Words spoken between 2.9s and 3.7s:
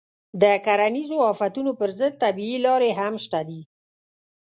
هم شته دي.